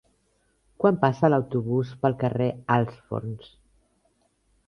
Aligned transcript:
Quan 0.83 0.95
passa 1.03 1.29
l'autobús 1.31 1.91
pel 2.05 2.17
carrer 2.23 2.49
Alts 2.77 2.97
Forns? 3.11 3.53